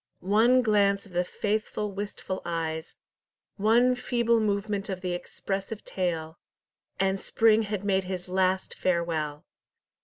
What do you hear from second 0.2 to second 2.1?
One glance of the faithful